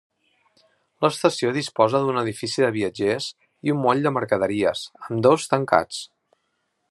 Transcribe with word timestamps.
L'estació 1.05 1.51
disposa 1.57 2.01
d'un 2.05 2.17
edifici 2.21 2.65
de 2.65 2.71
viatgers 2.79 3.27
i 3.69 3.75
un 3.77 3.83
moll 3.85 4.03
de 4.07 4.15
mercaderies, 4.19 4.85
ambdós 5.09 5.49
tancats. 5.53 6.03